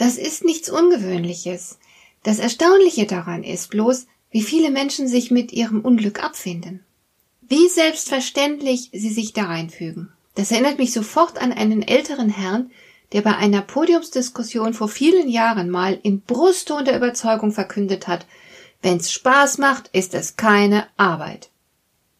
Das 0.00 0.16
ist 0.16 0.46
nichts 0.46 0.70
Ungewöhnliches. 0.70 1.78
Das 2.22 2.38
Erstaunliche 2.38 3.04
daran 3.04 3.44
ist 3.44 3.68
bloß, 3.68 4.06
wie 4.30 4.40
viele 4.40 4.70
Menschen 4.70 5.08
sich 5.08 5.30
mit 5.30 5.52
ihrem 5.52 5.82
Unglück 5.82 6.24
abfinden. 6.24 6.82
Wie 7.42 7.68
selbstverständlich 7.68 8.88
sie 8.94 9.10
sich 9.10 9.34
da 9.34 9.42
reinfügen. 9.42 10.10
Das 10.36 10.52
erinnert 10.52 10.78
mich 10.78 10.94
sofort 10.94 11.36
an 11.36 11.52
einen 11.52 11.82
älteren 11.82 12.30
Herrn, 12.30 12.70
der 13.12 13.20
bei 13.20 13.36
einer 13.36 13.60
Podiumsdiskussion 13.60 14.72
vor 14.72 14.88
vielen 14.88 15.28
Jahren 15.28 15.68
mal 15.68 16.00
im 16.02 16.22
Brustton 16.22 16.86
der 16.86 16.96
Überzeugung 16.96 17.52
verkündet 17.52 18.08
hat, 18.08 18.24
wenn's 18.80 19.12
Spaß 19.12 19.58
macht, 19.58 19.90
ist 19.92 20.14
es 20.14 20.36
keine 20.36 20.86
Arbeit. 20.96 21.50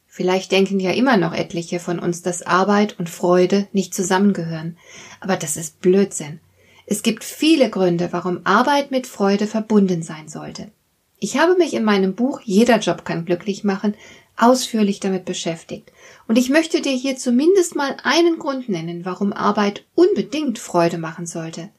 Vielleicht 0.06 0.53
denken 0.53 0.81
ja 0.81 0.91
immer 0.91 1.17
noch 1.17 1.33
etliche 1.33 1.81
von 1.81 1.98
uns, 1.98 2.20
dass 2.20 2.42
Arbeit 2.42 2.98
und 2.98 3.09
Freude 3.09 3.69
nicht 3.73 3.95
zusammengehören. 3.95 4.77
Aber 5.20 5.37
das 5.37 5.56
ist 5.56 5.81
Blödsinn. 5.81 6.41
Es 6.91 7.02
gibt 7.05 7.22
viele 7.22 7.70
Gründe, 7.70 8.08
warum 8.10 8.41
Arbeit 8.42 8.91
mit 8.91 9.06
Freude 9.06 9.46
verbunden 9.46 10.02
sein 10.02 10.28
sollte. 10.28 10.72
Ich 11.20 11.38
habe 11.38 11.55
mich 11.55 11.72
in 11.72 11.84
meinem 11.84 12.14
Buch 12.14 12.41
Jeder 12.44 12.78
Job 12.80 13.05
kann 13.05 13.24
glücklich 13.24 13.62
machen 13.64 13.94
ausführlich 14.41 15.00
damit 15.00 15.24
beschäftigt. 15.24 15.92
Und 16.27 16.38
ich 16.38 16.48
möchte 16.48 16.80
dir 16.80 16.92
hier 16.92 17.16
zumindest 17.16 17.77
mal 17.77 17.96
einen 18.02 18.38
Grund 18.38 18.68
nennen, 18.68 19.05
warum 19.05 19.33
Arbeit 19.33 19.84
unbedingt 19.94 20.58
Freude 20.58 20.98
machen 20.98 21.27
sollte. 21.27 21.70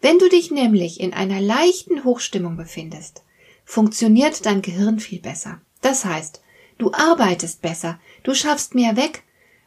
Wenn 0.00 0.18
du 0.18 0.28
dich 0.28 0.50
nämlich 0.50 1.00
in 1.00 1.12
einer 1.12 1.40
leichten 1.40 2.04
Hochstimmung 2.04 2.56
befindest, 2.56 3.22
funktioniert 3.64 4.44
dein 4.46 4.62
Gehirn 4.62 4.98
viel 4.98 5.20
besser. 5.20 5.60
Das 5.80 6.04
heißt, 6.04 6.42
du 6.78 6.92
arbeitest 6.92 7.62
besser, 7.62 8.00
du 8.24 8.34
schaffst 8.34 8.74
mehr 8.74 8.96
weg, 8.96 9.22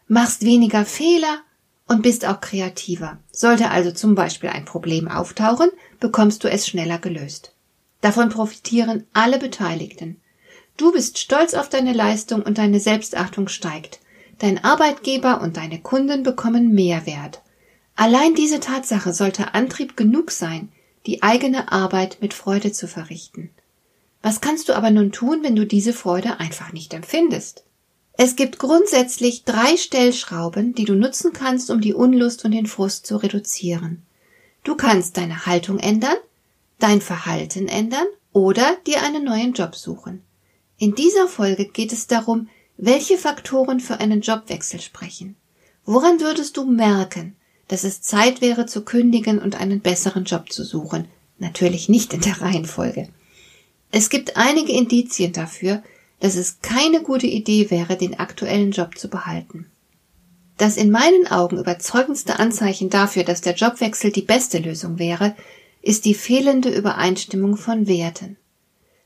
machst 0.07 0.43
weniger 0.43 0.85
Fehler 0.85 1.44
und 1.87 2.01
bist 2.01 2.25
auch 2.25 2.41
kreativer. 2.41 3.19
Sollte 3.31 3.69
also 3.69 3.91
zum 3.91 4.15
Beispiel 4.15 4.49
ein 4.49 4.65
Problem 4.65 5.07
auftauchen, 5.07 5.69
bekommst 5.99 6.43
du 6.43 6.49
es 6.49 6.67
schneller 6.67 6.97
gelöst. 6.97 7.53
Davon 8.01 8.29
profitieren 8.29 9.05
alle 9.13 9.39
Beteiligten. 9.39 10.21
Du 10.77 10.91
bist 10.91 11.17
stolz 11.17 11.53
auf 11.53 11.69
deine 11.69 11.93
Leistung 11.93 12.41
und 12.41 12.57
deine 12.57 12.79
Selbstachtung 12.79 13.47
steigt. 13.47 13.99
Dein 14.39 14.63
Arbeitgeber 14.63 15.41
und 15.41 15.57
deine 15.57 15.79
Kunden 15.79 16.23
bekommen 16.23 16.73
Mehrwert. 16.73 17.41
Allein 17.95 18.35
diese 18.35 18.59
Tatsache 18.59 19.13
sollte 19.13 19.53
Antrieb 19.53 19.95
genug 19.95 20.31
sein, 20.31 20.69
die 21.05 21.23
eigene 21.23 21.71
Arbeit 21.71 22.17
mit 22.19 22.33
Freude 22.33 22.71
zu 22.73 22.87
verrichten. 22.87 23.51
Was 24.21 24.41
kannst 24.41 24.67
du 24.67 24.73
aber 24.73 24.89
nun 24.89 25.11
tun, 25.11 25.43
wenn 25.43 25.55
du 25.55 25.65
diese 25.65 25.93
Freude 25.93 26.39
einfach 26.39 26.73
nicht 26.73 26.93
empfindest? 26.93 27.63
Es 28.17 28.35
gibt 28.35 28.59
grundsätzlich 28.59 29.43
drei 29.43 29.75
Stellschrauben, 29.75 30.73
die 30.73 30.85
du 30.85 30.95
nutzen 30.95 31.33
kannst, 31.33 31.69
um 31.69 31.81
die 31.81 31.93
Unlust 31.93 32.45
und 32.45 32.51
den 32.51 32.65
Frust 32.65 33.05
zu 33.05 33.17
reduzieren. 33.17 34.03
Du 34.63 34.75
kannst 34.75 35.17
deine 35.17 35.45
Haltung 35.45 35.79
ändern, 35.79 36.15
dein 36.79 37.01
Verhalten 37.01 37.67
ändern 37.67 38.07
oder 38.31 38.77
dir 38.87 39.03
einen 39.03 39.25
neuen 39.25 39.53
Job 39.53 39.75
suchen. 39.75 40.21
In 40.77 40.95
dieser 40.95 41.27
Folge 41.27 41.65
geht 41.65 41.93
es 41.93 42.07
darum, 42.07 42.49
welche 42.77 43.17
Faktoren 43.17 43.79
für 43.79 43.99
einen 43.99 44.21
Jobwechsel 44.21 44.79
sprechen. 44.81 45.35
Woran 45.85 46.19
würdest 46.19 46.57
du 46.57 46.65
merken, 46.65 47.35
dass 47.67 47.83
es 47.83 48.01
Zeit 48.01 48.41
wäre 48.41 48.65
zu 48.65 48.83
kündigen 48.83 49.39
und 49.39 49.59
einen 49.59 49.81
besseren 49.81 50.25
Job 50.25 50.51
zu 50.51 50.63
suchen? 50.63 51.07
Natürlich 51.37 51.89
nicht 51.89 52.13
in 52.13 52.21
der 52.21 52.41
Reihenfolge. 52.41 53.09
Es 53.91 54.09
gibt 54.09 54.35
einige 54.35 54.73
Indizien 54.73 55.31
dafür, 55.31 55.83
dass 56.19 56.35
es 56.35 56.59
keine 56.61 57.01
gute 57.01 57.27
Idee 57.27 57.69
wäre, 57.69 57.97
den 57.97 58.19
aktuellen 58.19 58.71
Job 58.71 58.97
zu 58.97 59.09
behalten. 59.09 59.69
Das 60.57 60.77
in 60.77 60.89
meinen 60.89 61.27
Augen 61.27 61.57
überzeugendste 61.57 62.39
Anzeichen 62.39 62.89
dafür, 62.89 63.23
dass 63.23 63.41
der 63.41 63.55
Jobwechsel 63.55 64.11
die 64.11 64.21
beste 64.21 64.59
Lösung 64.59 64.99
wäre, 64.99 65.35
ist 65.81 66.05
die 66.05 66.13
fehlende 66.13 66.69
Übereinstimmung 66.69 67.57
von 67.57 67.87
Werten. 67.87 68.37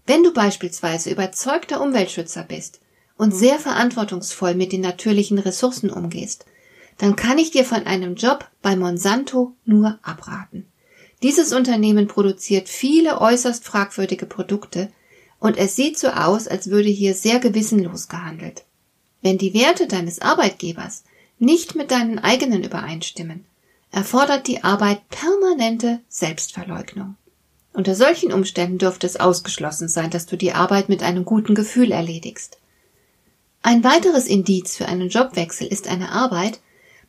Wenn 0.06 0.24
du 0.24 0.32
beispielsweise 0.34 1.10
überzeugter 1.10 1.82
Umweltschützer 1.82 2.44
bist 2.44 2.82
und 3.18 3.36
sehr 3.36 3.60
verantwortungsvoll 3.60 4.56
mit 4.56 4.72
den 4.72 4.82
natürlichen 4.82 5.40
Ressourcen 5.40 5.90
umgehst, 5.90 6.46
dann 7.00 7.16
kann 7.16 7.38
ich 7.38 7.52
dir 7.52 7.66
von 7.66 7.86
einem 7.86 8.16
Job 8.16 8.48
bei 8.62 8.76
Monsanto 8.76 9.56
nur 9.66 10.00
abraten. 10.04 10.66
Dieses 11.24 11.52
Unternehmen 11.52 12.08
produziert 12.08 12.70
viele 12.70 13.20
äußerst 13.20 13.66
fragwürdige 13.66 14.26
Produkte, 14.26 14.90
und 15.40 15.58
es 15.58 15.76
sieht 15.76 15.98
so 15.98 16.10
aus, 16.10 16.48
als 16.48 16.70
würde 16.70 16.90
hier 16.90 17.14
sehr 17.14 17.40
gewissenlos 17.40 18.08
gehandelt. 18.08 18.66
Wenn 19.22 19.38
die 19.38 19.54
Werte 19.54 19.88
deines 19.88 20.22
Arbeitgebers 20.22 21.04
nicht 21.40 21.76
mit 21.76 21.92
deinen 21.92 22.20
eigenen 22.20 22.64
übereinstimmen, 22.64 23.46
erfordert 23.92 24.48
die 24.48 24.64
Arbeit 24.64 25.08
permanente 25.10 26.00
Selbstverleugnung. 26.10 27.16
Unter 27.74 27.96
solchen 27.96 28.34
Umständen 28.34 28.78
dürfte 28.78 29.08
es 29.08 29.20
ausgeschlossen 29.20 29.90
sein, 29.90 30.10
dass 30.10 30.26
du 30.26 30.36
die 30.36 30.54
Arbeit 30.54 30.90
mit 30.90 31.04
einem 31.04 31.26
guten 31.26 31.56
Gefühl 31.56 31.92
erledigst. 31.92 32.58
Ein 33.62 33.84
weiteres 33.84 34.26
Indiz 34.26 34.76
für 34.76 34.88
einen 34.88 35.10
Jobwechsel 35.10 35.68
ist 35.68 35.88
eine 35.88 36.12
Arbeit, 36.12 36.60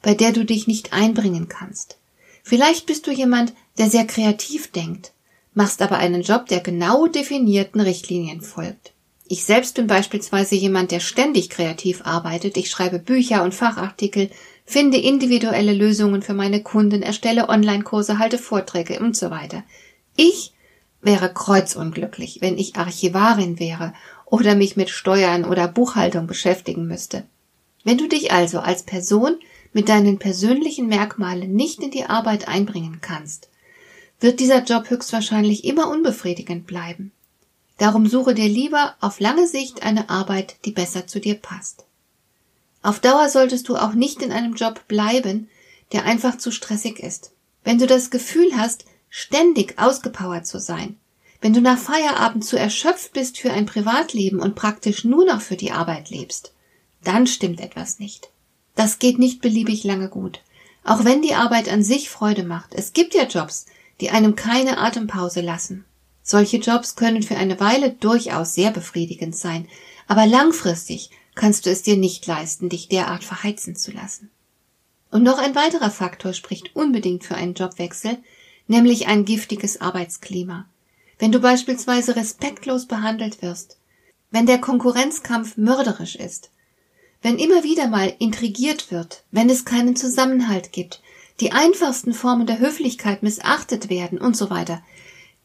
bei 0.02 0.14
der 0.14 0.32
du 0.32 0.44
dich 0.44 0.66
nicht 0.66 0.92
einbringen 0.92 1.48
kannst. 1.48 1.97
Vielleicht 2.42 2.86
bist 2.86 3.06
du 3.06 3.10
jemand, 3.10 3.52
der 3.78 3.91
sehr 3.91 4.06
kreativ 4.06 4.70
denkt, 4.70 5.12
machst 5.60 5.82
aber 5.82 5.98
einen 5.98 6.22
Job, 6.22 6.47
der 6.47 6.60
genau 6.60 7.06
definierten 7.06 7.82
Richtlinien 7.82 8.41
folgt. 8.41 8.94
Ich 9.28 9.44
selbst 9.44 9.75
bin 9.75 9.88
beispielsweise 9.88 10.54
jemand, 10.54 10.91
der 10.91 11.00
ständig 11.00 11.50
kreativ 11.50 12.00
arbeitet. 12.03 12.56
Ich 12.56 12.71
schreibe 12.71 12.98
Bücher 12.98 13.43
und 13.43 13.54
Fachartikel, 13.54 14.31
finde 14.65 14.97
individuelle 14.97 15.75
Lösungen 15.75 16.22
für 16.22 16.32
meine 16.32 16.62
Kunden, 16.62 17.03
erstelle 17.03 17.50
Online-Kurse, 17.50 18.19
halte 18.19 18.38
Vorträge 18.38 19.00
und 19.00 19.19
so 19.19 19.31
weiter. 19.31 19.62
Ich 20.16 20.54
wäre 21.03 21.31
kreuzunglücklich, 21.31 22.38
wenn 22.41 22.56
ich 22.56 22.77
Archivarin 22.77 23.59
wäre 23.59 23.92
oder 24.25 24.54
mich 24.54 24.78
mit 24.78 24.88
Steuern 24.88 25.44
oder 25.44 25.69
Buchhaltung 25.69 26.27
beschäftigen 26.27 26.87
müsste. 26.87 27.25
Wenn 27.84 27.98
du 27.98 28.09
dich 28.09 28.32
also 28.32 28.60
als 28.60 28.84
Person 28.84 29.38
mit 29.75 29.91
deinen 29.91 30.19
persönlichen 30.19 30.87
Merkmalen 30.87 31.53
nicht 31.53 31.82
in 31.82 31.91
die 31.91 32.06
Arbeit 32.06 32.48
einbringen 32.48 33.00
kannst, 33.03 33.50
wird 34.20 34.41
dieser 34.41 34.62
Job 34.62 34.91
höchstwahrscheinlich 34.91 35.64
immer 35.64 35.88
unbefriedigend 35.88 36.66
bleiben. 36.66 37.12
Darum 37.78 38.06
suche 38.06 38.34
dir 38.34 38.48
lieber 38.48 38.94
auf 39.00 39.20
lange 39.20 39.48
Sicht 39.48 39.82
eine 39.82 40.10
Arbeit, 40.10 40.56
die 40.66 40.70
besser 40.70 41.06
zu 41.06 41.19
dir 41.19 41.34
passt. 41.34 41.84
Auf 42.82 43.00
Dauer 43.00 43.28
solltest 43.28 43.69
du 43.69 43.76
auch 43.76 43.94
nicht 43.94 44.22
in 44.22 44.32
einem 44.32 44.54
Job 44.54 44.86
bleiben, 44.86 45.48
der 45.92 46.04
einfach 46.04 46.38
zu 46.38 46.50
stressig 46.50 46.98
ist. 47.00 47.32
Wenn 47.64 47.78
du 47.78 47.86
das 47.86 48.10
Gefühl 48.10 48.50
hast, 48.56 48.84
ständig 49.09 49.78
ausgepowert 49.78 50.47
zu 50.47 50.60
sein, 50.60 50.97
wenn 51.41 51.53
du 51.54 51.60
nach 51.60 51.78
Feierabend 51.78 52.44
zu 52.44 52.59
erschöpft 52.59 53.12
bist 53.12 53.38
für 53.38 53.50
ein 53.50 53.66
Privatleben 53.66 54.41
und 54.41 54.54
praktisch 54.54 55.04
nur 55.04 55.25
noch 55.25 55.41
für 55.41 55.56
die 55.56 55.72
Arbeit 55.72 56.10
lebst, 56.10 56.53
dann 57.03 57.26
stimmt 57.26 57.60
etwas 57.60 57.98
nicht. 57.98 58.30
Das 58.75 58.98
geht 58.98 59.19
nicht 59.19 59.41
beliebig 59.41 59.84
lange 59.84 60.09
gut. 60.09 60.41
Auch 60.84 61.04
wenn 61.04 61.22
die 61.22 61.34
Arbeit 61.34 61.71
an 61.71 61.83
sich 61.83 62.09
Freude 62.09 62.45
macht. 62.45 62.74
Es 62.74 62.92
gibt 62.92 63.15
ja 63.15 63.24
Jobs, 63.24 63.66
die 64.00 64.10
einem 64.10 64.36
keine 64.36 64.78
Atempause 64.78 65.41
lassen. 65.41 65.84
Solche 66.22 66.58
Jobs 66.58 66.97
können 66.97 67.22
für 67.22 67.36
eine 67.36 67.60
Weile 67.60 67.91
durchaus 67.91 68.54
sehr 68.54 68.70
befriedigend 68.70 69.36
sein, 69.36 69.68
aber 70.06 70.26
langfristig 70.26 71.10
kannst 71.34 71.66
du 71.66 71.70
es 71.70 71.82
dir 71.82 71.97
nicht 71.97 72.26
leisten, 72.26 72.68
dich 72.68 72.88
derart 72.88 73.24
verheizen 73.24 73.76
zu 73.76 73.92
lassen. 73.92 74.30
Und 75.10 75.22
noch 75.22 75.38
ein 75.38 75.54
weiterer 75.54 75.91
Faktor 75.91 76.32
spricht 76.32 76.76
unbedingt 76.76 77.24
für 77.24 77.34
einen 77.34 77.54
Jobwechsel, 77.54 78.18
nämlich 78.68 79.08
ein 79.08 79.24
giftiges 79.24 79.80
Arbeitsklima. 79.80 80.66
Wenn 81.18 81.32
du 81.32 81.41
beispielsweise 81.41 82.16
respektlos 82.16 82.86
behandelt 82.86 83.42
wirst, 83.42 83.78
wenn 84.30 84.47
der 84.47 84.58
Konkurrenzkampf 84.58 85.56
mörderisch 85.56 86.14
ist, 86.14 86.50
wenn 87.22 87.38
immer 87.38 87.64
wieder 87.64 87.88
mal 87.88 88.14
intrigiert 88.18 88.91
wird, 88.91 89.24
wenn 89.30 89.50
es 89.50 89.64
keinen 89.64 89.97
Zusammenhalt 89.97 90.72
gibt, 90.72 91.02
die 91.41 91.53
einfachsten 91.53 92.13
Formen 92.13 92.47
der 92.47 92.59
Höflichkeit 92.59 93.22
missachtet 93.22 93.89
werden 93.89 94.19
und 94.19 94.37
so 94.37 94.51
weiter, 94.51 94.83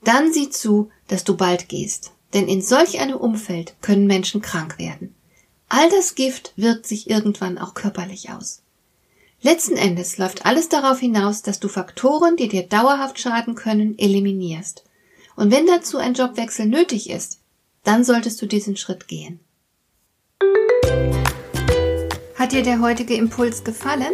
dann 0.03 0.33
sieh 0.33 0.50
zu, 0.50 0.89
dass 1.07 1.24
du 1.24 1.36
bald 1.38 1.69
gehst. 1.69 2.12
Denn 2.33 2.47
in 2.47 2.62
solch 2.62 3.00
einem 3.00 3.18
Umfeld 3.18 3.75
können 3.81 4.07
Menschen 4.07 4.42
krank 4.42 4.77
werden. 4.77 5.15
All 5.69 5.89
das 5.89 6.15
Gift 6.15 6.53
wirkt 6.57 6.86
sich 6.86 7.09
irgendwann 7.09 7.57
auch 7.57 7.74
körperlich 7.74 8.30
aus. 8.31 8.62
Letzten 9.42 9.77
Endes 9.77 10.18
läuft 10.18 10.45
alles 10.45 10.69
darauf 10.69 11.00
hinaus, 11.00 11.42
dass 11.44 11.59
du 11.59 11.68
Faktoren, 11.68 12.36
die 12.36 12.48
dir 12.48 12.63
dauerhaft 12.63 13.19
schaden 13.19 13.56
können, 13.56 13.98
eliminierst. 13.98 14.83
Und 15.36 15.51
wenn 15.51 15.68
dazu 15.68 15.98
ein 15.98 16.13
Jobwechsel 16.13 16.65
nötig 16.65 17.09
ist, 17.09 17.39
dann 17.83 18.03
solltest 18.03 18.41
du 18.41 18.48
diesen 18.48 18.77
Schritt 18.77 19.07
gehen. 19.07 19.39
Hat 22.36 22.51
dir 22.51 22.63
der 22.63 22.81
heutige 22.81 23.15
Impuls 23.15 23.63
gefallen? 23.63 24.13